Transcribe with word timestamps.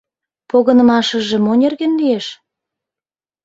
Погынымашыже 0.49 1.37
мо 1.45 1.53
нерген 1.61 1.91
лиеш? 1.99 2.25